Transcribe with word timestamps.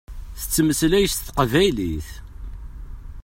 Tettmeslay 0.39 1.05
s 1.13 1.17
teqbaylit. 1.17 2.09